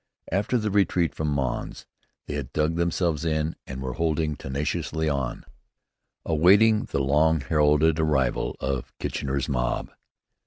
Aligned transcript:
After 0.31 0.57
the 0.57 0.71
retreat 0.71 1.13
from 1.13 1.27
Mons, 1.27 1.85
they 2.25 2.33
had 2.33 2.51
dug 2.53 2.73
themselves 2.73 3.23
in 3.23 3.55
and 3.67 3.83
were 3.83 3.93
holding 3.93 4.35
tenaciously 4.35 5.07
on, 5.07 5.45
awaiting 6.25 6.85
the 6.85 6.97
long 6.99 7.41
heralded 7.41 7.99
arrival 7.99 8.55
of 8.59 8.91
Kitchener's 8.97 9.47
Mob. 9.47 9.91